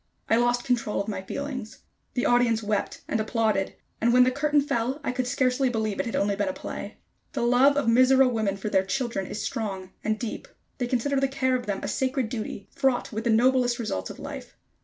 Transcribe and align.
I 0.29 0.35
lost 0.35 0.63
control 0.63 0.99
of 0.99 1.07
my 1.07 1.21
feelings. 1.21 1.83
The 2.15 2.25
audience 2.25 2.63
wept 2.63 3.01
and 3.07 3.19
applauded; 3.19 3.75
and 4.01 4.11
when 4.11 4.23
the 4.23 4.31
curtain 4.31 4.59
fell, 4.59 4.99
I 5.03 5.11
could 5.11 5.27
scarcely 5.27 5.69
believe 5.69 5.99
it 5.99 6.07
had 6.07 6.15
only 6.15 6.35
been 6.35 6.47
a 6.49 6.53
play. 6.53 6.97
The 7.33 7.43
love 7.43 7.77
of 7.77 7.85
Mizora 7.87 8.27
women 8.27 8.57
for 8.57 8.67
their 8.69 8.83
children 8.83 9.27
is 9.27 9.43
strong 9.43 9.91
and 10.03 10.17
deep. 10.17 10.47
They 10.79 10.87
consider 10.87 11.19
the 11.19 11.27
care 11.27 11.55
of 11.55 11.67
them 11.67 11.81
a 11.83 11.87
sacred 11.87 12.29
duty, 12.29 12.67
fraught 12.71 13.11
with 13.13 13.25
the 13.25 13.29
noblest 13.29 13.77
results 13.77 14.09
of 14.09 14.17
life. 14.17 14.57